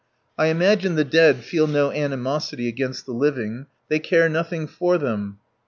"I 0.35 0.47
imagine 0.47 0.95
the 0.95 1.03
dead 1.03 1.43
feel 1.43 1.67
no 1.67 1.91
animosity 1.91 2.67
against 2.67 3.05
the 3.05 3.11
living. 3.11 3.67
They 3.87 3.99
care 3.99 4.29
nothing 4.29 4.65
for 4.65 4.97
them." 4.97 5.37